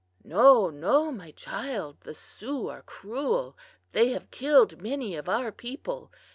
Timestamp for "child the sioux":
1.29-2.67